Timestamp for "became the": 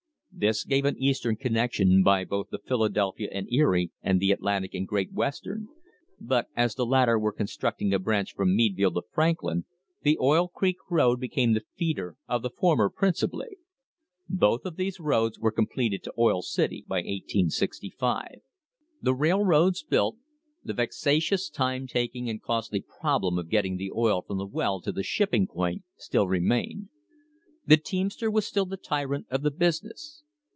11.19-11.65